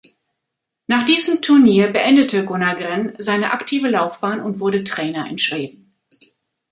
[0.87, 5.93] Nach diesem Turnier beendete Gunnar Gren seine aktive Laufbahn und wurde Trainer in Schweden.